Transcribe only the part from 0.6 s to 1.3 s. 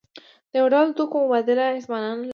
ډول توکو